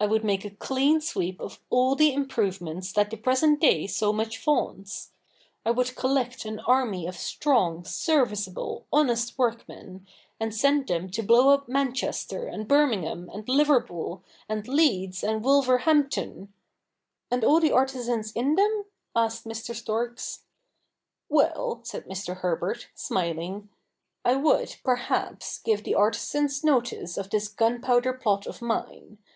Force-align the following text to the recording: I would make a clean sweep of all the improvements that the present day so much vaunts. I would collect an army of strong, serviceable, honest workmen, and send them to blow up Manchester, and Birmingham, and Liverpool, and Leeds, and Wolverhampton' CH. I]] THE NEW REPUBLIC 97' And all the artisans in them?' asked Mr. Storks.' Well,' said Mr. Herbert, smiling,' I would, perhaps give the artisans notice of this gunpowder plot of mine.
I 0.00 0.06
would 0.06 0.24
make 0.24 0.44
a 0.44 0.50
clean 0.50 1.00
sweep 1.00 1.40
of 1.40 1.60
all 1.70 1.94
the 1.94 2.12
improvements 2.12 2.92
that 2.94 3.10
the 3.10 3.16
present 3.16 3.60
day 3.60 3.86
so 3.86 4.12
much 4.12 4.36
vaunts. 4.42 5.12
I 5.64 5.70
would 5.70 5.94
collect 5.94 6.44
an 6.44 6.58
army 6.58 7.06
of 7.06 7.14
strong, 7.14 7.84
serviceable, 7.84 8.86
honest 8.92 9.38
workmen, 9.38 10.04
and 10.40 10.52
send 10.52 10.88
them 10.88 11.08
to 11.10 11.22
blow 11.22 11.50
up 11.50 11.68
Manchester, 11.68 12.48
and 12.48 12.66
Birmingham, 12.66 13.30
and 13.32 13.48
Liverpool, 13.48 14.24
and 14.48 14.66
Leeds, 14.66 15.22
and 15.22 15.44
Wolverhampton' 15.44 16.30
CH. 16.30 16.34
I]] 16.40 16.40
THE 16.40 16.40
NEW 16.40 16.50
REPUBLIC 16.50 17.30
97' 17.30 17.30
And 17.30 17.44
all 17.44 17.60
the 17.60 17.72
artisans 17.72 18.32
in 18.32 18.54
them?' 18.56 18.84
asked 19.24 19.44
Mr. 19.44 19.76
Storks.' 19.76 20.40
Well,' 21.28 21.82
said 21.84 22.06
Mr. 22.06 22.38
Herbert, 22.38 22.88
smiling,' 22.96 23.68
I 24.24 24.34
would, 24.34 24.78
perhaps 24.82 25.60
give 25.60 25.84
the 25.84 25.94
artisans 25.94 26.64
notice 26.64 27.16
of 27.16 27.30
this 27.30 27.46
gunpowder 27.46 28.12
plot 28.14 28.48
of 28.48 28.60
mine. 28.60 29.18